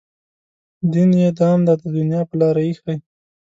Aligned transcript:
دین 0.91 1.09
یې 1.21 1.29
دام 1.39 1.59
دی 1.67 1.75
د 1.81 1.83
دنیا 1.95 2.21
په 2.29 2.33
لاره 2.39 2.61
ایښی. 2.65 2.95